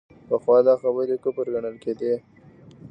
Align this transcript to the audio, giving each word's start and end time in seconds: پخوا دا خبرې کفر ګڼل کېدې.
پخوا 0.29 0.57
دا 0.67 0.73
خبرې 0.81 1.15
کفر 1.23 1.45
ګڼل 1.53 1.75
کېدې. 1.83 2.13